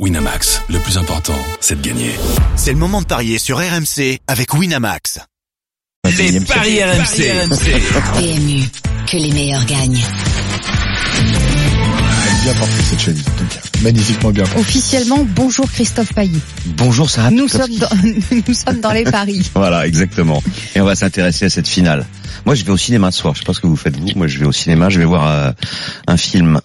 Winamax, 0.00 0.62
le 0.70 0.80
plus 0.80 0.98
important, 0.98 1.38
c'est 1.60 1.80
de 1.80 1.88
gagner. 1.88 2.10
C'est 2.56 2.72
le 2.72 2.78
moment 2.78 3.00
de 3.00 3.06
parier 3.06 3.38
sur 3.38 3.58
RMC 3.58 4.18
avec 4.26 4.52
Winamax. 4.52 5.20
Les 6.18 6.40
paris 6.40 6.82
RMC. 6.82 7.48
PMU, 8.18 8.62
que 9.06 9.16
les 9.16 9.32
meilleurs 9.32 9.64
gagnent. 9.66 10.02
bien 12.42 12.54
porté 12.54 12.82
cette 12.82 13.00
chemise, 13.00 13.22
en 13.28 13.38
tout 13.38 13.44
cas. 13.44 13.60
Magnifiquement 13.84 14.30
bien 14.30 14.42
porté. 14.42 14.60
Officiellement, 14.62 15.24
bonjour 15.36 15.70
Christophe 15.70 16.12
Pailly. 16.12 16.40
Bonjour 16.76 17.08
Sarah. 17.08 17.30
Nous 17.30 17.46
sommes, 17.46 17.76
dans, 17.76 17.88
nous 18.48 18.54
sommes 18.54 18.80
dans 18.80 18.92
les 18.92 19.04
paris. 19.04 19.48
Voilà, 19.54 19.86
exactement. 19.86 20.42
Et 20.74 20.80
on 20.80 20.84
va 20.84 20.96
s'intéresser 20.96 21.44
à 21.44 21.50
cette 21.50 21.68
finale. 21.68 22.04
Moi, 22.46 22.56
je 22.56 22.64
vais 22.64 22.72
au 22.72 22.76
cinéma 22.76 23.12
ce 23.12 23.20
soir. 23.20 23.34
Je 23.34 23.40
sais 23.40 23.46
pas 23.46 23.54
ce 23.54 23.60
que 23.60 23.68
vous 23.68 23.76
faites 23.76 23.96
vous. 23.96 24.08
Moi, 24.16 24.26
je 24.26 24.40
vais 24.40 24.46
au 24.46 24.52
cinéma. 24.52 24.90
Je 24.90 24.98
vais 24.98 25.04
voir 25.04 25.28
euh, 25.28 25.52
un 26.08 26.16
film. 26.16 26.60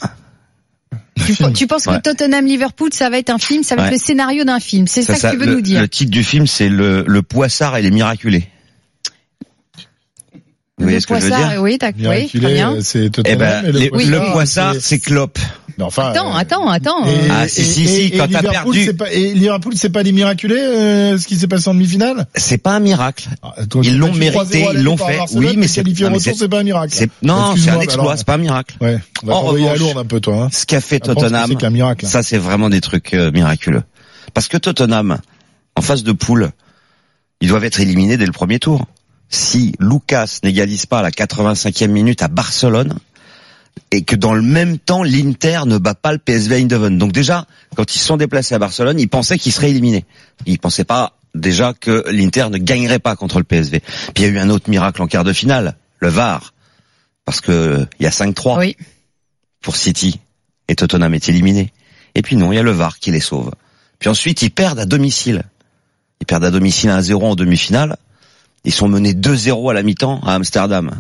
Tu, 1.26 1.54
tu 1.54 1.68
penses 1.68 1.86
Ouais. 1.88 1.98
que 1.98 2.02
Tottenham-Liverpool, 2.10 2.90
ça 2.94 3.10
va 3.10 3.18
être 3.18 3.30
un 3.30 3.38
film, 3.38 3.64
ça 3.64 3.76
va 3.76 3.86
être 3.88 3.92
le 3.94 3.98
scénario 3.98 4.44
d'un 4.44 4.60
film. 4.60 4.88
C'est 4.88 5.02
ça, 5.02 5.16
Ça, 5.16 5.30
que 5.32 5.36
tu 5.36 5.40
veux 5.42 5.48
le, 5.48 5.56
nous 5.56 5.62
dire. 5.62 5.82
le 5.82 5.88
titre 5.88 6.12
du 6.12 6.24
film, 6.24 6.48
c'est 6.48 6.70
le, 6.70 7.04
le 7.08 7.22
Poissard 7.22 7.78
et 7.78 7.82
les 7.82 7.92
Miraculés. 7.92 8.48
Vous 10.80 10.86
voyez 10.86 10.96
Le 10.98 11.02
ce 11.02 11.08
que 11.08 11.16
je 11.16 11.20
veux 11.22 11.30
Poissard, 11.30 11.50
dire 11.52 11.62
Oui, 11.62 11.78
t'as- 11.78 11.92
oui, 11.92 12.28
très 12.30 12.54
bien. 12.54 12.78
c'est 12.82 13.06
Eh 13.06 13.10
Tottenham. 13.10 13.38
ben, 13.38 13.72
le 13.74 14.32
Poissard, 14.32 14.76
c'est 14.80 15.00
Klopp. 15.00 15.38
Mais 15.78 15.84
enfin, 15.86 16.10
Attends, 16.10 16.34
euh, 16.36 16.38
attends, 16.40 16.68
attends. 16.70 17.06
Ah, 17.30 17.48
si, 17.48 17.64
si, 17.64 17.88
si, 17.88 18.12
quand 18.12 18.28
t'as 18.30 18.42
perdu. 18.42 18.84
c'est 18.86 18.94
pas- 18.98 19.12
Et 19.14 19.34
Liverpool, 19.34 19.74
c'est 19.78 19.90
pas 19.90 20.04
les 20.04 20.12
miraculés, 20.12 20.58
euh, 20.60 21.18
ce 21.18 21.26
qui 21.26 21.38
s'est 21.38 21.48
passé 21.48 21.70
en 21.70 21.74
demi-finale? 21.74 22.28
C'est 22.36 22.58
pas 22.58 22.72
un 22.76 22.80
miracle. 22.82 23.30
Ah, 23.42 23.56
Ils 23.84 23.98
l'ont 23.98 24.14
mérité, 24.14 24.62
3-0 24.64 24.70
à 24.70 24.74
ils 24.74 24.84
l'ont 24.84 24.98
fait. 24.98 25.20
Oui, 25.36 25.56
mais 25.58 25.68
c'est- 25.68 25.84
pas 26.50 26.60
un 26.60 26.64
miracle. 26.64 27.08
Non, 27.22 27.56
c'est 27.56 27.70
un 27.70 27.80
exploit. 27.80 28.18
C'est 28.18 28.26
pas 28.26 28.34
un 28.34 28.38
miracle. 28.40 28.76
Ouais, 28.82 28.98
on 29.24 29.28
va 29.28 29.34
En 29.36 29.42
revanche- 29.42 29.96
un 29.98 30.06
peu, 30.06 30.20
toi. 30.20 30.44
Hein. 30.44 30.50
Ce 30.52 30.66
qu'a 30.66 30.82
fait 30.82 31.00
Tottenham, 31.00 31.46
c'est 31.50 31.56
qu'un 31.56 31.70
miracle. 31.70 32.06
ça 32.06 32.24
c'est 32.24 32.38
vraiment 32.38 32.70
des 32.70 32.82
trucs 32.82 33.14
euh, 33.14 33.32
miraculeux. 33.32 33.84
Parce 34.34 34.48
que 34.48 34.58
Tottenham, 34.58 35.18
en 35.76 35.82
phase 35.82 36.04
de 36.04 36.12
poule, 36.12 36.52
ils 37.42 37.48
doivent 37.48 37.64
être 37.64 37.80
éliminés 37.80 38.18
dès 38.18 38.26
le 38.26 38.32
premier 38.32 38.60
tour. 38.60 38.86
Si 39.30 39.74
Lucas 39.80 40.40
n'égalise 40.44 40.86
pas 40.86 41.00
à 41.00 41.02
la 41.04 41.12
85e 41.12 41.88
minute 41.88 42.22
à 42.22 42.28
Barcelone, 42.28 42.94
et 43.92 44.04
que 44.04 44.16
dans 44.16 44.34
le 44.34 44.42
même 44.42 44.78
temps, 44.78 45.04
l'Inter 45.04 45.62
ne 45.66 45.78
bat 45.78 45.96
pas 45.96 46.12
le 46.12 46.20
PSV 46.20 46.58
Eindhoven. 46.58 46.98
Donc 46.98 47.12
déjà, 47.12 47.46
quand 47.76 47.96
ils 47.96 48.00
se 48.00 48.06
sont 48.06 48.18
déplacés 48.18 48.56
à 48.56 48.60
Barcelone, 48.60 49.00
ils 49.00 49.08
pensaient 49.08 49.38
qu'ils 49.38 49.52
seraient 49.52 49.72
éliminés. 49.72 50.06
Ils 50.46 50.60
pensaient 50.60 50.84
pas 50.84 51.14
déjà 51.34 51.74
que 51.74 52.04
l'Inter 52.10 52.48
ne 52.52 52.58
gagnerait 52.58 53.00
pas 53.00 53.16
contre 53.16 53.38
le 53.38 53.44
PSV. 53.44 53.80
Puis 53.80 54.14
il 54.18 54.22
y 54.24 54.26
a 54.26 54.30
eu 54.30 54.40
un 54.40 54.50
autre 54.50 54.70
miracle 54.70 55.02
en 55.02 55.08
quart 55.08 55.24
de 55.24 55.34
finale, 55.34 55.76
le 56.00 56.10
VAR. 56.10 56.54
Parce 57.26 57.42
que 57.42 57.86
il 58.00 58.04
y 58.04 58.08
a 58.08 58.12
5-3 58.12 58.60
Oui. 58.60 58.78
pour 59.62 59.76
City 59.76 60.20
et 60.68 60.76
Tottenham 60.76 61.14
est 61.14 61.30
éliminé. 61.30 61.72
Et 62.16 62.22
puis 62.22 62.36
non, 62.36 62.52
il 62.52 62.56
y 62.56 62.60
a 62.60 62.64
le 62.64 62.72
VAR 62.72 63.00
qui 63.00 63.12
les 63.12 63.20
sauve. 63.20 63.52
Puis 64.00 64.10
ensuite, 64.10 64.42
ils 64.42 64.52
perdent 64.52 64.80
à 64.80 64.86
domicile. 64.86 65.44
Ils 66.22 66.26
perdent 66.26 66.46
à 66.46 66.52
domicile 66.52 66.90
1-0 66.90 67.24
en 67.24 67.36
demi-finale. 67.36 67.98
Ils 68.66 68.74
sont 68.74 68.88
menés 68.88 69.14
2-0 69.14 69.70
à 69.72 69.74
la 69.74 69.84
mi-temps 69.84 70.20
à 70.26 70.36
Amsterdam. 70.36 71.00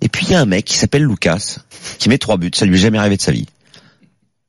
Et 0.00 0.08
puis 0.08 0.26
il 0.26 0.32
y 0.32 0.34
a 0.34 0.40
un 0.40 0.46
mec 0.46 0.64
qui 0.64 0.74
s'appelle 0.76 1.04
Lucas 1.04 1.56
qui 1.98 2.08
met 2.08 2.18
trois 2.18 2.36
buts. 2.36 2.50
Ça 2.54 2.64
lui 2.66 2.76
est 2.76 2.80
jamais 2.80 2.98
arrivé 2.98 3.16
de 3.16 3.22
sa 3.22 3.32
vie. 3.32 3.46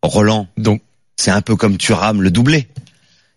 Roland, 0.04 0.48
Donc, 0.58 0.82
c'est 1.16 1.32
un 1.32 1.42
peu 1.42 1.56
comme 1.56 1.78
Thuram 1.78 2.22
le 2.22 2.32
doublé. 2.32 2.68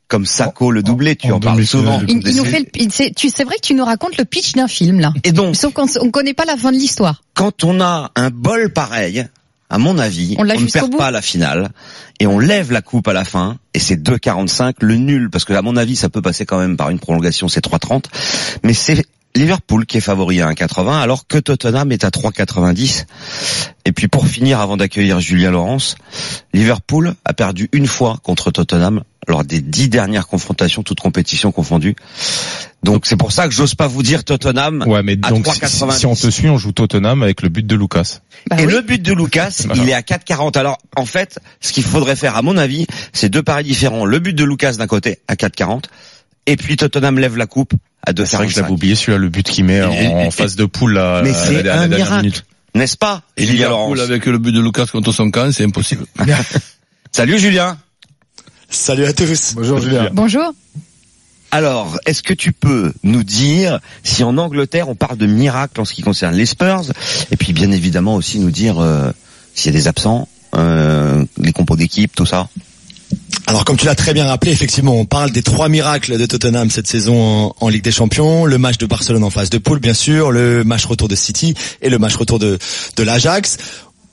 Comme 0.07 0.27
Sacco 0.27 0.71
le 0.71 0.83
doublé, 0.83 1.17
tu 1.17 1.31
en 1.33 1.37
en, 1.37 1.41
parles 1.41 1.67
souvent. 1.67 2.01
Il, 2.07 2.27
il 2.27 2.37
nous 2.37 2.45
fait 2.45 2.61
le, 2.61 2.89
c'est- 2.91 3.45
vrai 3.45 3.57
que 3.57 3.67
tu 3.67 3.75
nous 3.75 3.85
racontes 3.85 4.17
le 4.19 4.25
pitch 4.25 4.53
d'un 4.53 4.69
film, 4.69 5.01
là. 5.01 5.13
Et 5.25 5.33
donc, 5.33 5.57
Sauf 5.57 5.73
qu'on 5.73 5.87
on 6.01 6.11
connaît 6.11 6.35
pas 6.35 6.45
la 6.45 6.57
fin 6.57 6.73
de 6.73 6.77
l'histoire. 6.77 7.23
quand 7.35 7.65
on 7.65 7.81
a 7.81 8.11
un 8.15 8.31
bol 8.31 8.71
pareil, 8.73 9.27
à 9.75 9.79
mon 9.79 9.99
avis, 9.99 10.37
On 10.39 10.45
ne 10.45 10.71
perd 10.71 10.97
pas 10.97 11.11
la 11.11 11.21
finale 11.21 11.71
et 12.21 12.29
on 12.29 12.39
lève 12.39 12.71
la 12.71 12.81
coupe 12.81 13.09
à 13.09 13.13
la 13.13 13.25
fin 13.25 13.59
et 13.75 13.81
c'est 13.81 13.97
2,45 13.97 14.75
le 14.83 14.95
nul. 14.95 15.31
Parce 15.31 15.45
que 15.45 15.53
à 15.53 15.63
mon 15.63 15.77
avis 15.77 15.97
ça 15.97 16.09
peut 16.09 16.23
passer 16.23 16.47
quand 16.47 16.61
même 16.61 16.77
par 16.77 16.91
une 16.91 17.01
prolongation 17.01 17.49
c'est 17.49 17.65
3,30 17.65 18.05
mais 18.63 18.73
c'est 18.73 19.05
Liverpool 19.37 19.87
qui 19.87 19.99
est 19.99 20.01
favori 20.01 20.41
à 20.41 20.51
1,80 20.51 21.01
alors 21.01 21.27
que 21.27 21.39
Tottenham 21.39 21.91
est 21.93 22.05
à 22.05 22.11
3,90 22.11 23.07
et 23.85 23.93
puis 23.93 24.09
pour 24.09 24.27
finir 24.27 24.61
avant 24.61 24.77
d'accueillir 24.77 25.21
Julien 25.21 25.51
Laurence 25.51 25.97
Liverpool 26.53 27.15
a 27.25 27.33
perdu 27.33 27.69
une 27.73 27.87
fois 27.87 28.19
contre 28.23 28.51
Tottenham 28.51 29.03
lors 29.27 29.45
des 29.45 29.61
dix 29.61 29.89
dernières 29.89 30.29
confrontations 30.29 30.83
toutes 30.83 31.01
compétitions 31.01 31.53
confondues 31.53 31.97
donc 32.85 33.07
c'est 33.07 33.17
pour 33.17 33.33
ça 33.33 33.49
que 33.49 33.55
j'ose 33.55 33.75
pas 33.75 33.87
vous 33.87 34.03
dire 34.03 34.25
Tottenham 34.25 34.85
ouais, 34.87 35.03
mais 35.03 35.17
à 35.23 35.31
donc, 35.31 35.47
si, 35.47 35.59
3,90. 35.59 35.99
si 35.99 36.07
on 36.07 36.15
te 36.15 36.31
suit, 36.31 36.51
on 36.51 36.59
joue 36.59 36.73
Tottenham 36.73 37.23
avec 37.23 37.41
le 37.41 37.49
but 37.49 37.67
de 37.67 37.75
Lucas. 37.75 38.21
Bah 38.51 38.57
et 38.61 38.67
oui. 38.67 38.73
le 38.73 38.83
but 38.83 39.01
de 39.01 39.15
Lucas, 39.15 39.65
il 39.75 39.89
est 39.89 39.95
à 39.95 40.03
4,40. 40.03 40.59
Alors, 40.59 40.77
en 40.95 41.07
fait, 41.07 41.39
ce 41.63 41.73
qu'il 41.73 41.83
faudrait 41.83 42.15
faire, 42.15 42.37
à 42.37 42.43
mon 42.43 42.59
avis, 42.59 42.87
c'est 43.15 43.31
deux 43.31 43.43
paris 43.43 43.65
différents. 43.65 44.05
Le 44.05 44.19
but 44.19 44.35
de 44.35 44.45
Lucas 44.45 44.73
d'un 44.73 44.87
côté, 44.87 45.21
à 45.29 45.35
4,40. 45.35 45.85
Et 46.47 46.57
puis 46.57 46.77
Tottenham 46.77 47.19
lève 47.19 47.39
la 47.39 47.47
coupe 47.47 47.73
à 48.07 48.13
C'est 48.25 48.37
vrai 48.37 48.47
que 48.47 48.53
je 48.53 48.57
l'avais 48.61 48.69
2,45. 48.71 48.73
oublié, 48.75 48.95
celui-là, 48.95 49.19
le 49.19 49.29
but 49.29 49.47
qu'il 49.47 49.65
met 49.65 49.83
en, 49.83 49.93
Et- 49.93 50.31
phase 50.31 50.57
de 50.57 50.65
poule 50.65 50.95
là, 50.95 51.21
Mais 51.25 51.31
à 51.31 51.35
c'est 51.35 51.63
la, 51.63 51.73
à 51.73 51.77
la 51.77 51.83
un 51.83 51.89
dernière 51.89 52.07
miracle. 52.07 52.23
minute. 52.25 52.45
N'est-ce 52.75 52.97
pas, 52.97 53.23
Et 53.37 53.43
Julien 53.47 53.53
Liverpool 53.69 53.97
Laurence 53.97 54.01
avec 54.11 54.27
le 54.27 54.39
but 54.39 54.53
de 54.53 54.61
Lucas 54.61 54.87
contre 54.87 55.13
son 55.13 55.31
camp, 55.31 55.51
c'est 55.53 55.65
impossible. 55.65 56.07
Salut 57.13 57.39
Julien. 57.39 57.79
Salut 58.69 59.05
à 59.05 59.13
tous. 59.13 59.55
Bonjour, 59.55 59.81
Julien. 59.81 60.11
Bonjour. 60.13 60.53
Alors, 61.53 61.99
est-ce 62.05 62.25
que 62.25 62.35
tu 62.35 62.51
peux 62.53 62.93
nous 63.05 63.23
dire 63.23 63.79
si 64.03 64.25
en 64.25 64.37
Angleterre 64.39 64.89
on 64.89 64.97
parle 64.97 65.17
de 65.17 65.27
miracle 65.27 65.81
en 65.81 65.85
ce 65.85 65.95
qui 65.95 66.03
concerne 66.03 66.35
les 66.35 66.47
Spurs 66.47 66.83
et 67.31 67.37
puis 67.37 67.53
bien 67.53 67.71
évidemment 67.71 68.17
aussi 68.17 68.41
nous 68.41 68.51
dire 68.51 68.81
euh, 68.83 69.13
s'il 69.55 69.73
y 69.73 69.77
a 69.77 69.79
des 69.79 69.87
absents, 69.87 70.27
euh, 70.57 71.25
les 71.39 71.53
compos 71.53 71.77
d'équipe, 71.77 72.13
tout 72.17 72.27
ça? 72.27 72.49
Alors 73.47 73.65
comme 73.65 73.77
tu 73.77 73.85
l'as 73.87 73.95
très 73.95 74.15
bien 74.15 74.27
rappelé, 74.27 74.53
effectivement, 74.53 74.95
on 74.99 75.05
parle 75.05 75.31
des 75.31 75.43
trois 75.43 75.69
miracles 75.69 76.17
de 76.17 76.27
Tottenham 76.27 76.71
cette 76.71 76.87
saison 76.87 77.23
en, 77.23 77.57
en 77.61 77.69
Ligue 77.69 77.85
des 77.85 77.93
Champions, 77.93 78.47
le 78.47 78.57
match 78.59 78.79
de 78.79 78.87
Barcelone 78.87 79.23
en 79.23 79.31
phase 79.31 79.51
de 79.51 79.59
poule 79.59 79.81
bien 79.81 79.93
sûr, 79.95 80.31
le 80.31 80.65
match 80.65 80.87
retour 80.87 81.09
de 81.09 81.15
City 81.15 81.55
et 81.83 81.91
le 81.91 81.99
match 81.99 82.17
retour 82.17 82.39
de, 82.39 82.59
de 82.97 83.03
l'Ajax. 83.03 83.59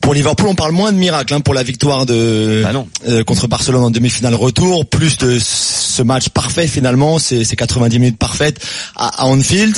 Pour 0.01 0.15
Liverpool, 0.15 0.47
on 0.47 0.55
parle 0.55 0.71
moins 0.71 0.91
de 0.91 0.97
miracles 0.97 1.33
hein, 1.35 1.41
pour 1.41 1.53
la 1.53 1.61
victoire 1.61 2.07
de 2.07 2.61
Bah 2.63 2.73
non. 2.73 2.87
euh, 3.07 3.23
contre 3.23 3.47
Barcelone 3.47 3.83
en 3.83 3.91
demi-finale 3.91 4.33
retour, 4.33 4.85
plus 4.87 5.17
de 5.19 5.37
ce 5.39 6.01
match 6.01 6.29
parfait 6.29 6.67
finalement, 6.67 7.19
ces, 7.19 7.45
ces 7.45 7.55
90 7.55 7.99
minutes 7.99 8.17
parfaites 8.17 8.59
à, 8.95 9.21
à 9.21 9.25
Anfield. 9.27 9.75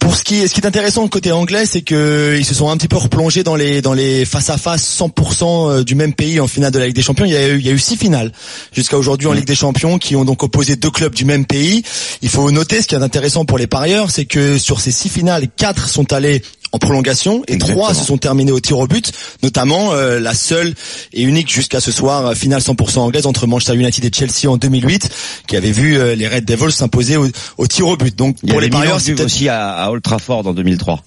Pour 0.00 0.16
ce 0.16 0.24
qui 0.24 0.40
est, 0.40 0.48
ce 0.48 0.54
qui 0.54 0.60
est 0.60 0.66
intéressant 0.66 1.06
côté 1.06 1.30
anglais, 1.30 1.66
c'est 1.66 1.82
que 1.82 2.36
ils 2.36 2.44
se 2.44 2.54
sont 2.54 2.68
un 2.68 2.76
petit 2.76 2.88
peu 2.88 2.96
replongés 2.96 3.44
dans 3.44 3.54
les 3.54 3.80
dans 3.80 3.92
les 3.92 4.24
face 4.24 4.50
à 4.50 4.58
face 4.58 4.98
100% 4.98 5.84
du 5.84 5.94
même 5.94 6.14
pays 6.14 6.40
en 6.40 6.48
finale 6.48 6.72
de 6.72 6.78
la 6.78 6.86
Ligue 6.86 6.96
des 6.96 7.02
Champions. 7.02 7.26
Il 7.26 7.32
y 7.32 7.36
a 7.36 7.48
eu, 7.48 7.58
il 7.58 7.66
y 7.66 7.68
a 7.68 7.72
eu 7.72 7.78
six 7.78 7.96
finales 7.96 8.32
jusqu'à 8.72 8.96
aujourd'hui 8.98 9.28
en 9.28 9.32
Ligue 9.32 9.46
des 9.46 9.54
Champions 9.54 9.98
qui 9.98 10.16
ont 10.16 10.24
donc 10.24 10.42
opposé 10.42 10.76
deux 10.76 10.90
clubs 10.90 11.14
du 11.14 11.24
même 11.24 11.44
pays. 11.46 11.84
Il 12.22 12.28
faut 12.28 12.50
noter 12.50 12.82
ce 12.82 12.88
qui 12.88 12.94
est 12.94 13.02
intéressant 13.02 13.44
pour 13.44 13.58
les 13.58 13.66
parieurs, 13.66 14.10
c'est 14.10 14.24
que 14.24 14.58
sur 14.58 14.80
ces 14.80 14.90
six 14.90 15.08
finales, 15.08 15.46
quatre 15.56 15.88
sont 15.88 16.12
allés 16.12 16.42
en 16.72 16.78
prolongation 16.78 17.42
et 17.48 17.54
Exactement. 17.54 17.80
trois 17.82 17.94
se 17.94 18.04
sont 18.04 18.18
terminés 18.18 18.52
au 18.52 18.60
tir 18.60 18.78
au 18.78 18.86
but, 18.86 19.12
notamment 19.42 19.92
euh, 19.92 20.20
la 20.20 20.34
seule 20.34 20.74
et 21.12 21.22
unique 21.22 21.50
jusqu'à 21.52 21.80
ce 21.80 21.90
soir 21.90 22.26
euh, 22.26 22.34
finale 22.34 22.60
100% 22.60 22.98
anglaise 22.98 23.26
entre 23.26 23.46
Manchester 23.46 23.74
United 23.74 24.04
et 24.04 24.10
Chelsea 24.16 24.48
en 24.50 24.56
2008, 24.56 25.08
qui 25.46 25.56
avait 25.56 25.72
vu 25.72 25.98
euh, 25.98 26.14
les 26.14 26.28
Red 26.28 26.44
Devils 26.44 26.72
s'imposer 26.72 27.16
au, 27.16 27.26
au 27.58 27.66
tir 27.66 27.88
au 27.88 27.96
but. 27.96 28.14
Donc 28.16 28.36
pour 28.46 28.60
les 28.60 28.70
parieurs, 28.70 29.00
c'est 29.00 29.14
peut-être 29.14 29.26
aussi 29.26 29.48
à, 29.48 29.70
à 29.70 29.90
Old 29.90 30.02
Trafford 30.02 30.46
en 30.46 30.52
2003. 30.52 31.02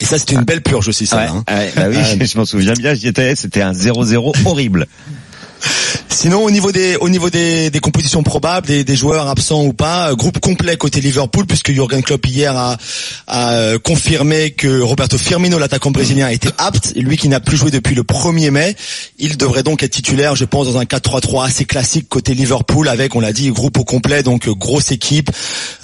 et 0.00 0.04
ça 0.04 0.18
c'était 0.18 0.34
une 0.34 0.44
belle 0.44 0.62
purge 0.62 0.88
aussi 0.88 1.06
ça. 1.06 1.16
Ouais, 1.16 1.26
hein. 1.28 1.44
ouais, 1.48 1.72
bah 1.76 1.84
oui, 1.88 1.96
Euh, 1.96 2.24
je 2.26 2.38
m'en 2.38 2.44
souviens 2.44 2.74
bien, 2.74 2.94
j'y 2.94 3.08
étais, 3.08 3.34
c'était 3.36 3.62
un 3.62 3.72
0-0 3.72 4.46
horrible. 4.46 4.86
Sinon, 6.08 6.44
au 6.44 6.50
niveau 6.50 6.70
des, 6.70 6.96
au 6.96 7.08
niveau 7.08 7.30
des, 7.30 7.70
des 7.70 7.80
compositions 7.80 8.22
probables, 8.22 8.66
des, 8.66 8.84
des 8.84 8.96
joueurs 8.96 9.28
absents 9.28 9.64
ou 9.64 9.72
pas, 9.72 10.10
euh, 10.10 10.14
groupe 10.14 10.38
complet 10.38 10.76
côté 10.76 11.00
Liverpool, 11.00 11.46
puisque 11.46 11.72
Jurgen 11.72 12.02
Klopp 12.02 12.26
hier 12.26 12.56
a, 12.56 12.76
a 13.26 13.52
euh, 13.52 13.78
confirmé 13.78 14.50
que 14.50 14.80
Roberto 14.80 15.16
Firmino, 15.16 15.58
l'attaquant 15.58 15.90
brésilien, 15.90 16.28
était 16.28 16.50
apte, 16.58 16.92
lui 16.96 17.16
qui 17.16 17.28
n'a 17.28 17.40
plus 17.40 17.56
joué 17.56 17.70
depuis 17.70 17.94
le 17.94 18.02
1er 18.02 18.50
mai, 18.50 18.76
il 19.18 19.36
devrait 19.36 19.62
donc 19.62 19.82
être 19.82 19.92
titulaire, 19.92 20.36
je 20.36 20.44
pense, 20.44 20.66
dans 20.66 20.78
un 20.78 20.84
4-3-3 20.84 21.46
assez 21.46 21.64
classique 21.64 22.08
côté 22.08 22.34
Liverpool, 22.34 22.88
avec, 22.88 23.14
on 23.14 23.20
l'a 23.20 23.32
dit, 23.32 23.50
groupe 23.50 23.78
au 23.78 23.84
complet, 23.84 24.22
donc 24.22 24.48
euh, 24.48 24.54
grosse 24.54 24.92
équipe, 24.92 25.30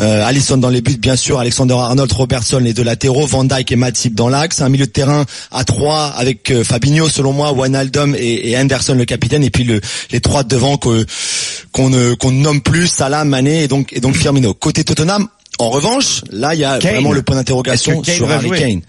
euh, 0.01 0.27
Alisson 0.27 0.59
dans 0.59 0.71
les 0.71 0.81
buts, 0.81 0.99
bien 0.99 1.17
sûr, 1.17 1.39
Alexander 1.39 1.75
Arnold, 1.75 2.13
Robertson, 2.13 2.59
les 2.59 2.75
deux 2.75 2.85
latéraux, 2.85 3.27
Van 3.27 3.45
Dijk 3.45 3.73
et 3.73 3.77
Matip 3.77 4.15
dans 4.15 4.29
l'axe, 4.29 4.61
un 4.61 4.69
milieu 4.69 4.87
de 4.87 4.93
terrain 4.93 5.25
à 5.51 5.65
3 5.65 6.15
avec 6.17 6.53
Fabinho, 6.63 7.09
selon 7.09 7.33
moi, 7.33 7.53
Wijnaldum 7.53 8.15
et, 8.19 8.51
et 8.51 8.59
Henderson, 8.59 8.95
le 8.95 9.05
capitaine, 9.05 9.43
et 9.43 9.51
puis 9.51 9.65
le, 9.67 9.81
les 10.11 10.21
trois 10.21 10.43
de 10.43 10.49
devant 10.49 10.79
qu'on 10.79 11.91
ne 11.91 12.15
qu'on 12.15 12.31
nomme 12.33 12.63
plus 12.63 12.87
Salah, 12.87 13.25
Mané 13.25 13.65
et 13.65 13.69
donc 13.69 13.93
et 13.93 14.01
donc 14.01 14.17
Firmino. 14.17 14.55
Côté 14.55 14.85
Tottenham, 14.85 15.29
en 15.59 15.69
revanche, 15.69 16.23
là 16.31 16.55
il 16.55 16.61
y 16.61 16.65
a 16.65 16.79
Kane. 16.79 16.93
vraiment 16.93 17.13
le 17.13 17.23
point 17.23 17.37
d'interrogation 17.37 18.03
sur 18.03 18.31
Harry 18.31 18.51
Kane. 18.51 18.81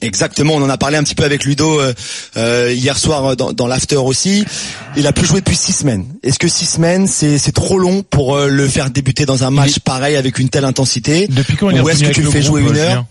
Exactement, 0.00 0.54
on 0.54 0.62
en 0.62 0.68
a 0.68 0.78
parlé 0.78 0.96
un 0.96 1.04
petit 1.04 1.14
peu 1.14 1.22
avec 1.22 1.44
Ludo 1.44 1.80
euh, 1.80 1.92
euh, 2.36 2.72
hier 2.76 2.98
soir 2.98 3.24
euh, 3.24 3.34
dans, 3.36 3.52
dans 3.52 3.68
l'after 3.68 3.96
aussi. 3.96 4.44
Il 4.96 5.06
a 5.06 5.12
plus 5.12 5.26
joué 5.26 5.38
depuis 5.40 5.54
six 5.56 5.72
semaines. 5.72 6.06
Est-ce 6.24 6.40
que 6.40 6.48
six 6.48 6.66
semaines 6.66 7.06
c'est 7.06 7.52
trop 7.52 7.78
long 7.78 8.02
pour 8.02 8.34
euh, 8.34 8.48
le 8.48 8.66
faire 8.66 8.90
débuter 8.90 9.26
dans 9.26 9.44
un 9.44 9.50
match 9.50 9.78
pareil 9.78 10.16
avec 10.16 10.40
une 10.40 10.48
telle 10.48 10.64
intensité? 10.64 11.28
Depuis 11.28 11.56
quand 11.56 11.70
il 11.70 11.80
Ou 11.80 11.88
est-ce 11.88 12.02
que 12.02 12.12
tu 12.12 12.22
le 12.22 12.30
fais 12.30 12.40
groupe, 12.40 12.60
jouer 12.60 12.68
une 12.68 12.76
heure? 12.76 13.04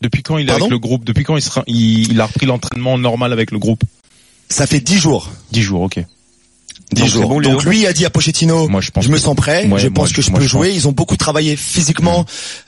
Depuis 0.00 0.22
quand 0.22 0.38
il 0.38 0.44
est 0.44 0.46
Pardon? 0.46 0.66
avec 0.66 0.70
le 0.72 0.78
groupe? 0.78 1.04
Depuis 1.04 1.24
quand 1.24 1.36
il, 1.36 1.42
sera, 1.42 1.64
il, 1.66 2.12
il 2.12 2.20
a 2.20 2.26
repris 2.26 2.46
l'entraînement 2.46 2.96
normal 2.96 3.32
avec 3.32 3.50
le 3.50 3.58
groupe? 3.58 3.82
Ça 4.48 4.68
fait 4.68 4.78
dix 4.78 4.98
jours. 4.98 5.32
10 5.50 5.62
jours, 5.62 5.80
ok. 5.82 5.98
10 6.92 7.00
Donc, 7.00 7.08
c'est 7.08 7.14
jours. 7.14 7.28
bon, 7.28 7.40
Donc 7.40 7.64
lui 7.64 7.84
a 7.86 7.92
dit 7.92 8.04
à 8.06 8.10
Pochettino, 8.10 8.68
Moi, 8.68 8.80
je 8.80 8.90
pense 8.92 9.04
je 9.04 9.10
me 9.10 9.18
sens 9.18 9.34
prêt, 9.34 9.66
Ouais, 9.66 9.80
je 9.80 9.88
moi, 9.88 9.94
pense 9.94 10.12
que 10.12 10.22
je 10.22 10.30
moi, 10.30 10.38
peux 10.38 10.44
je 10.44 10.50
jouer. 10.50 10.68
pense. 10.68 10.76
Ils 10.76 10.88
ont 10.88 10.92
beaucoup 10.92 11.16
travaillé 11.16 11.56
physiquement 11.56 12.24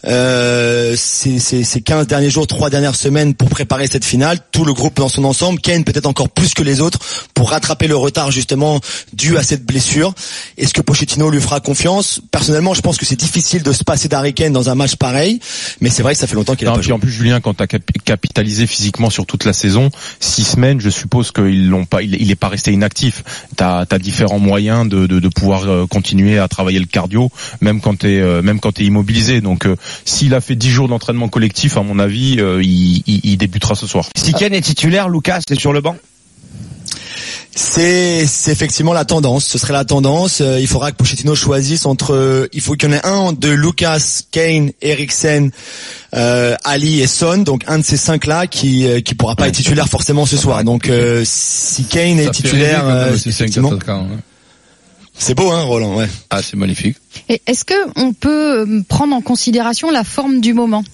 euh, 0.06 0.94
ces, 0.96 1.38
ces, 1.38 1.64
ces 1.64 1.80
15 1.80 2.06
derniers 2.06 2.30
jours, 2.30 2.46
trois 2.46 2.70
dernières 2.70 2.94
semaines 2.96 3.34
pour 3.34 3.48
préparer 3.48 3.86
cette 3.86 4.04
finale. 4.04 4.38
Tout 4.52 4.64
le 4.64 4.72
groupe 4.72 4.96
dans 4.96 5.08
son 5.08 5.24
ensemble, 5.24 5.60
Kane 5.60 5.84
peut-être 5.84 6.06
encore 6.06 6.28
plus 6.30 6.54
que 6.54 6.62
les 6.62 6.80
autres 6.80 6.98
pour 7.34 7.50
rattraper 7.50 7.86
le 7.86 7.96
retard 7.96 8.30
justement 8.30 8.80
dû 9.12 9.36
à 9.36 9.42
cette 9.42 9.64
blessure. 9.64 10.12
Est-ce 10.56 10.74
que 10.74 10.80
Pochettino 10.80 11.30
lui 11.30 11.40
fera 11.40 11.60
confiance? 11.60 12.20
Personnellement, 12.30 12.74
je 12.74 12.80
pense 12.80 12.96
que 12.96 13.06
c'est 13.06 13.16
difficile 13.18 13.62
de 13.62 13.72
se 13.72 13.84
passer 13.84 14.08
d'Harry 14.08 14.34
Kane 14.34 14.52
dans 14.52 14.68
un 14.68 14.74
match 14.74 14.96
pareil, 14.96 15.40
mais 15.80 15.90
c'est 15.90 16.02
vrai 16.02 16.14
que 16.14 16.18
ça 16.20 16.26
fait 16.26 16.34
longtemps 16.34 16.54
qu'il 16.56 16.66
a 16.66 16.72
pas 16.72 16.78
puis 16.78 16.86
joué. 16.86 16.94
en 16.94 16.98
plus 16.98 17.10
Julien, 17.12 17.40
quand 17.40 17.54
tu 17.54 17.62
as 17.62 17.66
capitalisé 18.04 18.66
physiquement 18.66 19.10
sur 19.10 19.26
toute 19.26 19.44
la 19.44 19.52
saison, 19.52 19.90
six 20.20 20.44
semaines, 20.44 20.80
je 20.80 20.90
suppose 20.90 21.30
qu'ils 21.30 21.68
l'ont 21.68 21.84
pas, 21.84 22.02
il, 22.02 22.14
il 22.20 22.30
est 22.30 22.36
pas 22.36 22.48
resté 22.48 22.72
inactif. 22.72 23.22
T'as 23.56 23.84
as 23.90 23.98
différents 24.08 24.38
moyens 24.38 24.88
de, 24.88 25.28
pouvoir 25.28 25.68
euh, 25.68 25.86
continuer 25.86 26.38
à 26.38 26.48
travailler 26.48 26.78
le 26.78 26.86
cardio, 26.86 27.30
même 27.60 27.82
quand 27.82 27.98
t'es 27.98 28.20
euh, 28.20 28.40
même 28.40 28.58
quand 28.58 28.72
t'es 28.72 28.84
immobilisé. 28.84 29.42
Donc 29.42 29.66
euh, 29.66 29.76
s'il 30.06 30.34
a 30.34 30.40
fait 30.40 30.56
dix 30.56 30.70
jours 30.70 30.88
d'entraînement 30.88 31.28
collectif, 31.28 31.76
à 31.76 31.82
mon 31.82 31.98
avis, 31.98 32.38
il, 32.62 33.02
il, 33.06 33.20
il 33.22 33.36
débutera 33.36 33.74
ce 33.74 33.86
soir. 33.86 34.06
Si 34.16 34.32
Ken 34.32 34.54
est 34.54 34.62
titulaire, 34.62 35.10
Lucas 35.10 35.42
est 35.50 35.60
sur 35.60 35.74
le 35.74 35.82
banc? 35.82 35.96
C'est 37.54 38.26
c'est 38.26 38.52
effectivement 38.52 38.92
la 38.92 39.04
tendance. 39.04 39.44
Ce 39.44 39.58
serait 39.58 39.72
la 39.72 39.84
tendance. 39.84 40.40
Euh, 40.40 40.60
il 40.60 40.66
faudra 40.66 40.92
que 40.92 40.96
Pochettino 40.96 41.34
choisisse 41.34 41.86
entre. 41.86 42.14
euh, 42.14 42.48
il 42.52 42.60
faut 42.60 42.74
qu'il 42.74 42.88
y 42.88 42.92
en 42.92 42.96
ait 42.96 43.04
un 43.06 43.32
de 43.32 43.48
Lucas, 43.48 44.22
Kane, 44.30 44.70
Eriksen, 44.80 45.50
euh, 46.14 46.56
Ali 46.64 47.00
et 47.00 47.06
Son. 47.06 47.38
Donc 47.38 47.64
un 47.66 47.78
de 47.78 47.84
ces 47.84 47.96
cinq 47.96 48.26
là 48.26 48.46
qui 48.46 48.86
euh, 48.86 49.00
qui 49.00 49.14
pourra 49.14 49.34
pas 49.36 49.48
être 49.48 49.54
titulaire 49.56 49.88
forcément 49.88 50.26
ce 50.26 50.36
soir. 50.36 50.62
Donc 50.64 50.88
euh, 50.88 51.22
si 51.26 51.84
Kane 51.84 52.18
est 52.18 52.26
Ça 52.26 52.30
titulaire, 52.30 52.86
euh, 52.86 53.12
hein. 53.14 54.08
c'est 55.18 55.34
beau 55.34 55.50
hein 55.50 55.62
Roland. 55.62 55.96
Ouais. 55.96 56.08
Ah, 56.30 56.42
c'est 56.42 56.56
magnifique. 56.56 56.96
Et 57.28 57.42
Est-ce 57.46 57.64
que 57.64 57.74
on 57.96 58.12
peut 58.12 58.82
prendre 58.88 59.14
en 59.16 59.20
considération 59.20 59.90
la 59.90 60.04
forme 60.04 60.40
du 60.40 60.54
moment? 60.54 60.84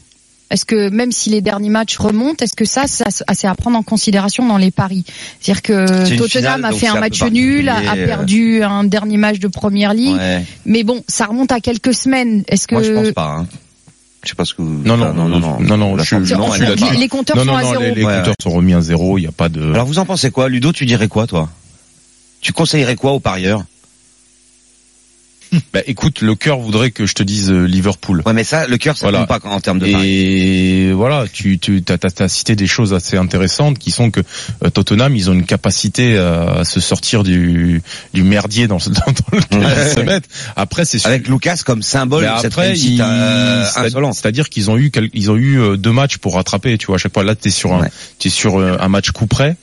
Est-ce 0.51 0.65
que 0.67 0.91
même 0.91 1.11
si 1.11 1.31
les 1.31 1.41
derniers 1.41 1.71
matchs 1.71 1.97
remontent, 1.97 2.45
est-ce 2.45 2.55
que 2.55 2.65
ça, 2.67 2.87
ça 2.87 3.07
c'est 3.33 3.47
à 3.47 3.55
prendre 3.55 3.77
en 3.79 3.83
considération 3.83 4.47
dans 4.47 4.59
les 4.59 4.71
paris? 4.71 5.05
C'est-à-dire 5.41 5.63
que 5.63 6.17
Tottenham 6.17 6.29
finale, 6.29 6.65
a 6.65 6.73
fait 6.73 6.87
un 6.87 7.01
match 7.01 7.23
nul, 7.25 7.69
a 7.69 7.81
euh. 7.97 8.07
perdu 8.07 8.63
un 8.63 8.85
dernier 8.85 9.17
match 9.17 9.39
de 9.39 9.49
première 9.49 9.95
ligue, 9.95 10.17
Ouais. 10.17 10.45
mais 10.67 10.85
bon, 10.85 11.03
ça 11.09 11.27
remonte 11.27 11.51
à 11.51 11.61
quelques 11.61 11.95
semaines. 11.95 12.45
Est-ce 12.47 12.69
que 12.69 12.75
Moi, 12.75 12.85
je 12.85 12.93
pense 12.93 13.13
pas. 13.13 13.37
Hein. 13.39 13.47
Je 14.23 14.29
sais 14.31 14.35
pas 14.37 14.45
ce 14.45 14.55
que. 14.55 14.63
vous- 14.63 14.83
Non, 14.85 14.97
non, 14.97 15.07
enfin, 15.07 15.13
non, 15.15 15.29
non, 15.29 15.39
non, 15.41 15.61
non, 15.61 15.77
non, 15.77 15.99
je- 15.99 16.15
pas- 16.17 16.93
les, 16.95 17.09
compteurs 17.09 17.37
Non, 17.37 17.45
sont 17.45 17.51
non, 17.51 17.57
à 17.57 17.63
non, 17.63 17.71
zéro 17.71 17.83
les, 17.83 17.95
les 17.95 18.05
Ouais, 18.05 18.17
compteurs 18.19 18.35
sont 18.43 18.51
remis 18.51 18.75
à 18.75 18.81
zéro. 18.81 19.19
Il 19.19 19.23
y 19.23 19.27
a 19.27 19.33
pas 19.33 19.49
de. 19.49 19.61
Alors 19.61 19.87
vous 19.87 19.99
en 19.99 20.07
pensez 20.07 20.31
quoi, 20.31 20.49
Ludo? 20.49 20.73
Tu 20.73 20.87
dirais 20.87 21.09
quoi, 21.09 21.27
toi? 21.27 21.49
Tu 22.41 22.53
conseillerais 22.53 22.97
quoi 22.97 23.13
aux 23.13 23.21
parieurs? 23.21 23.65
Bah, 25.73 25.81
écoute, 25.87 26.21
le 26.21 26.35
cœur 26.35 26.59
voudrait 26.59 26.91
que 26.91 27.07
je 27.07 27.15
te 27.15 27.23
dise 27.23 27.51
euh, 27.51 27.65
Liverpool. 27.67 28.23
Ouais, 28.27 28.33
mais 28.33 28.45
ça, 28.45 28.67
le 28.67 28.77
cœur, 28.77 28.97
ça 28.97 29.07
Voilà. 29.07 29.27
compte 29.27 29.43
pas 29.43 29.49
en 29.49 29.61
termes 29.61 29.79
de 29.79 29.91
paris. 29.91 30.09
Et 30.09 30.93
voilà, 30.93 31.25
tu, 31.33 31.59
tu 31.59 31.83
as, 31.89 31.99
t'as- 31.99 32.11
t'as 32.11 32.29
cité 32.29 32.57
des 32.57 32.67
choses 32.67 32.93
assez 32.95 33.17
intéressantes 33.17 33.79
qui 33.79 33.91
sont 33.91 34.11
que 34.11 34.21
euh, 34.65 34.71
Tottenham, 34.71 35.15
ils 35.17 35.31
ont 35.31 35.33
une 35.35 35.47
capacité 35.47 36.17
à, 36.19 36.59
à 36.61 36.65
se 36.65 36.81
sortir 36.81 37.23
du, 37.25 37.83
du 38.13 38.23
merdier 38.23 38.67
dans, 38.69 38.79
ce- 38.79 38.91
dans, 38.91 39.01
dans 39.31 39.37
lequel 39.39 39.59
Ouais. 39.61 39.87
ils 39.91 39.95
se 39.95 40.01
mettent. 40.01 40.29
Après, 40.57 40.85
c'est 40.85 40.99
sûr. 40.99 41.09
Avec 41.09 41.29
Lucas 41.29 41.59
comme 41.65 41.83
symbole 41.83 42.25
Mais 42.25 42.37
cette 42.41 42.47
après, 42.53 42.79
ils- 42.79 43.01
euh, 43.03 43.65
c'est-à-dire 44.13 44.49
qu'ils 44.49 44.71
ont 44.71 44.79
eu 44.79 44.91
ils 45.13 45.31
ont 45.31 45.37
eu 45.37 45.59
euh, 45.61 45.77
deux 45.77 45.93
matchs 45.93 46.19
pour 46.19 46.35
rattraper. 46.35 46.79
Tu 46.79 46.87
vois, 46.87 46.97
à 46.97 46.99
chaque 46.99 47.13
fois 47.15 47.25
là, 47.25 47.35
t'es 47.35 47.51
sur 47.51 47.73
un, 47.75 47.81
Ouais. 47.83 47.91
t'es 48.19 48.29
sur 48.31 48.59
euh, 48.61 48.77
un 48.81 48.89
match 48.89 49.11
coup 49.11 49.27
près. 49.27 49.57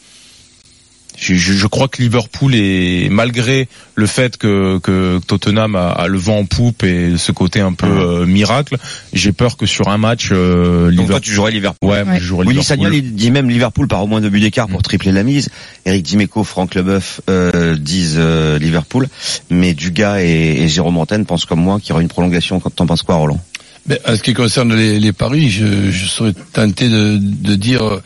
Je, 1.22 1.36
je- 1.36 1.54
je 1.54 1.68
crois 1.68 1.88
que 1.88 2.02
Liverpool 2.02 2.56
est 2.56 3.08
malgré 3.12 3.68
le 3.94 4.08
fait 4.08 4.38
que, 4.38 4.80
que 4.80 5.20
Tottenham 5.28 5.76
a, 5.76 5.90
a 5.90 6.08
le 6.08 6.18
vent 6.18 6.40
en 6.40 6.46
poupe 6.46 6.84
et 6.84 7.14
ce 7.18 7.32
côté 7.32 7.60
un 7.62 7.74
peu 7.74 7.86
euh, 7.86 8.26
miracle, 8.26 8.78
j'ai 9.14 9.32
peur 9.32 9.56
que 9.56 9.68
sur 9.68 9.90
un 9.90 10.00
match 10.00 10.30
euh, 10.32 10.86
Donc 10.86 10.92
Liverpool. 10.92 11.08
toi, 11.12 11.20
tu 11.20 11.32
jouerais 11.32 11.52
Liverpool. 11.52 11.90
Ouais, 11.92 12.04
je 12.18 12.24
jouerais 12.26 12.46
Willy 12.46 12.58
Liverpool. 12.60 12.64
Sagnol, 12.64 12.96
il 12.96 13.14
dit 13.14 13.30
même 13.30 13.50
Liverpool 13.52 13.88
par 13.88 14.04
au 14.04 14.08
moins 14.08 14.20
deux 14.20 14.30
buts 14.32 14.40
d'écart 14.40 14.68
pour 14.68 14.80
Mm. 14.80 14.84
tripler 14.84 15.12
la 15.12 15.22
mise. 15.22 15.50
Eric 15.86 16.02
Dimeco, 16.04 16.44
Franck 16.44 16.74
Leboeuf 16.74 17.22
euh, 17.30 17.76
disent 17.78 18.16
euh, 18.18 18.58
Liverpool, 18.58 19.08
mais 19.52 19.76
Dugas 19.76 20.22
et, 20.22 20.64
et 20.64 20.68
Jérôme 20.70 20.98
Antenne 20.98 21.28
pensent 21.28 21.46
comme 21.46 21.62
moi 21.62 21.80
qu'il 21.80 21.90
y 21.90 21.92
aura 21.92 22.02
une 22.02 22.08
prolongation. 22.08 22.60
Quand 22.60 22.72
t'en 22.74 22.88
penses 22.88 23.04
quoi, 23.04 23.16
Roland? 23.18 23.40
Mais 23.86 24.00
en 24.08 24.16
ce 24.16 24.24
qui 24.24 24.34
concerne 24.34 24.74
les, 24.76 25.00
les 25.00 25.12
paris, 25.14 25.52
je, 25.52 25.92
je 25.92 26.06
serais 26.08 26.34
tenté 26.54 26.90
de, 26.90 27.18
de 27.22 27.56
dire 27.56 27.84
euh, 27.84 28.02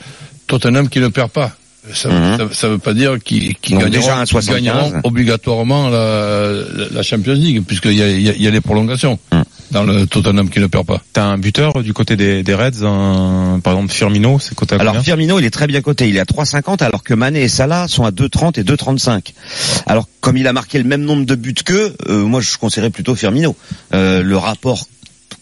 Tottenham 0.47 0.89
qui 0.89 0.99
ne 0.99 1.07
perd 1.07 1.31
pas. 1.31 1.55
Ça, 1.93 2.09
Mhm. 2.09 2.37
ça, 2.37 2.47
ça 2.51 2.67
veut 2.69 2.77
pas 2.79 2.93
dire 2.93 3.17
qu'ils 3.23 3.49
Donc 3.49 3.55
gagneront, 3.69 3.89
déjà 3.89 4.15
un 4.17 4.23
qu'ils 4.23 4.29
75. 4.41 4.63
gagneront 4.63 4.93
obligatoirement 5.03 5.89
la, 5.89 7.03
Champions 7.03 7.33
League, 7.33 7.61
puisqu'il 7.65 7.93
y 7.93 7.97
y, 7.97 8.01
a, 8.03 8.09
il 8.33 8.41
y 8.41 8.47
a 8.47 8.51
les 8.51 8.61
prolongations 8.61 9.19
Mhm. 9.31 9.43
dans 9.71 9.83
le 9.83 10.07
Tottenham 10.07 10.49
qui 10.49 10.59
ne 10.59 10.67
perd 10.67 10.85
pas. 10.85 11.01
T'as 11.13 11.25
un 11.25 11.37
buteur 11.37 11.73
du 11.83 11.93
côté 11.93 12.15
des, 12.15 12.41
des 12.43 12.53
Reds, 12.55 12.83
un, 12.83 13.59
par 13.63 13.73
exemple 13.73 13.91
Firmino, 13.93 14.39
c'est 14.39 14.55
coté 14.55 14.75
à 14.75 14.81
Alors 14.81 14.99
Firmino, 15.01 15.37
il 15.39 15.45
est 15.45 15.51
très 15.51 15.67
bien 15.67 15.81
coté. 15.81 16.09
Il 16.09 16.17
est 16.17 16.19
à 16.19 16.25
3,50 16.25 16.81
alors 16.81 17.03
que 17.03 17.13
Mané 17.13 17.43
et 17.43 17.47
Salah 17.47 17.87
sont 17.87 18.03
à 18.05 18.11
2,30 18.11 18.57
et 18.59 18.63
2,35. 18.63 19.33
Alors 19.85 20.07
comme 20.21 20.37
il 20.37 20.47
a 20.47 20.53
marqué 20.53 20.77
le 20.79 20.85
même 20.85 21.01
nombre 21.03 21.25
de 21.25 21.35
buts 21.35 21.53
qu'eux, 21.53 21.95
euh, 22.09 22.23
moi 22.25 22.41
je 22.41 22.57
conseillerais 22.57 22.89
plutôt 22.89 23.13
Firmino. 23.15 23.55
Euh, 23.93 24.23
le 24.23 24.37
rapport 24.37 24.85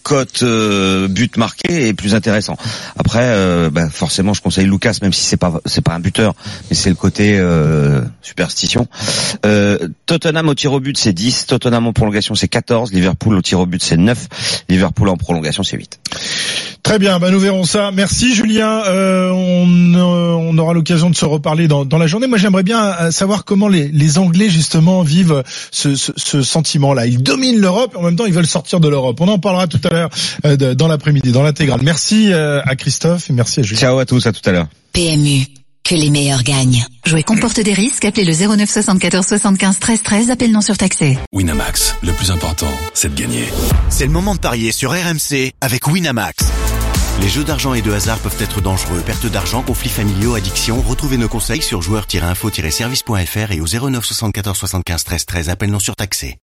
cote 0.03 0.43
euh, 0.43 1.07
but 1.07 1.37
marqué 1.37 1.87
est 1.87 1.93
plus 1.93 2.13
intéressant. 2.13 2.57
Après, 2.97 3.23
euh, 3.23 3.69
bah, 3.69 3.89
forcément, 3.89 4.33
je 4.33 4.41
conseille 4.41 4.65
Lucas, 4.65 4.97
même 5.01 5.13
si 5.13 5.23
c'est 5.23 5.37
pas 5.37 5.61
c'est 5.65 5.81
pas 5.81 5.93
un 5.93 5.99
buteur, 5.99 6.33
mais 6.69 6.75
c'est 6.75 6.89
le 6.89 6.95
côté 6.95 7.37
euh, 7.39 8.01
superstition. 8.21 8.87
Euh, 9.45 9.87
Tottenham 10.05 10.49
au 10.49 10.55
tir 10.55 10.73
au 10.73 10.79
but 10.79 10.97
c'est 10.97 11.13
10, 11.13 11.47
Tottenham 11.47 11.87
en 11.87 11.93
prolongation 11.93 12.35
c'est 12.35 12.47
14, 12.47 12.91
Liverpool 12.93 13.35
au 13.35 13.41
tir 13.41 13.59
au 13.59 13.65
but 13.65 13.81
c'est 13.81 13.97
9, 13.97 14.27
Liverpool 14.69 15.09
en 15.09 15.17
prolongation 15.17 15.63
c'est 15.63 15.77
8. 15.77 15.99
Très 16.83 16.99
bien, 16.99 17.17
bah 17.17 17.31
nous 17.31 17.39
verrons 17.39 17.63
ça. 17.63 17.91
Merci 17.93 18.35
Julien. 18.35 18.83
Euh, 18.87 19.31
on, 19.31 19.93
euh, 19.95 20.33
on 20.33 20.57
aura 20.57 20.73
l'occasion 20.73 21.09
de 21.09 21.15
se 21.15 21.23
reparler 21.23 21.69
dans, 21.69 21.85
dans 21.85 21.97
la 21.97 22.07
journée. 22.07 22.27
Moi, 22.27 22.37
j'aimerais 22.37 22.63
bien 22.63 22.83
euh, 22.83 23.11
savoir 23.11 23.45
comment 23.45 23.69
les, 23.69 23.87
les 23.87 24.17
Anglais 24.17 24.49
justement 24.49 25.01
vivent 25.01 25.43
ce, 25.71 25.95
ce, 25.95 26.11
ce 26.17 26.41
sentiment-là. 26.41 27.05
Ils 27.05 27.23
dominent 27.23 27.61
l'Europe 27.61 27.93
et 27.95 27.97
en 27.97 28.01
même 28.01 28.17
temps 28.17 28.25
ils 28.25 28.33
veulent 28.33 28.45
sortir 28.45 28.81
de 28.81 28.89
l'Europe. 28.89 29.21
On 29.21 29.29
en 29.29 29.39
parlera 29.39 29.67
tout 29.67 29.79
à 29.85 29.89
l'heure 29.91 29.92
euh, 29.93 30.55
de- 30.57 30.73
dans 30.73 30.87
l'après-midi, 30.87 31.31
dans 31.31 31.43
l'intégrale. 31.43 31.79
Merci 31.83 32.31
euh, 32.33 32.61
à 32.65 32.75
Christophe 32.75 33.29
et 33.29 33.33
merci 33.33 33.59
à 33.59 33.63
Julien. 33.63 33.79
Ciao 33.81 33.99
à 33.99 34.05
tous, 34.05 34.25
à 34.27 34.31
tout 34.31 34.41
à 34.47 34.51
l'heure. 34.51 34.67
PMU, 34.93 35.45
que 35.83 35.95
les 35.95 36.09
meilleurs 36.09 36.43
gagnent. 36.43 36.85
Jouer 37.05 37.23
comporte 37.23 37.59
des 37.59 37.73
risques. 37.73 38.05
Appelez 38.05 38.25
le 38.25 38.33
09 38.33 38.69
74 38.69 39.25
75 39.25 39.79
13 39.79 40.01
13. 40.03 40.29
Appel 40.31 40.51
non 40.51 40.61
surtaxé. 40.61 41.17
Winamax, 41.33 41.95
le 42.03 42.11
plus 42.13 42.31
important, 42.31 42.71
c'est 42.93 43.13
de 43.13 43.19
gagner. 43.19 43.45
C'est 43.89 44.05
le 44.05 44.11
moment 44.11 44.35
de 44.35 44.39
parier 44.39 44.71
sur 44.71 44.91
RMC 44.91 45.51
avec 45.61 45.87
Winamax. 45.87 46.45
Les 47.21 47.29
jeux 47.29 47.43
d'argent 47.43 47.75
et 47.75 47.81
de 47.83 47.91
hasard 47.91 48.17
peuvent 48.19 48.35
être 48.41 48.59
dangereux. 48.59 49.01
Perte 49.05 49.27
d'argent, 49.27 49.61
conflits 49.61 49.89
familiaux, 49.89 50.33
addiction. 50.33 50.81
Retrouvez 50.81 51.17
nos 51.17 51.27
conseils 51.27 51.61
sur 51.61 51.81
joueurs-info-service.fr 51.81 53.51
et 53.51 53.61
au 53.61 53.67
09 53.67 54.03
74 54.03 54.57
75 54.57 55.03
13 55.03 55.25
13. 55.25 55.49
Appel 55.49 55.69
non 55.69 55.79
surtaxé. 55.79 56.37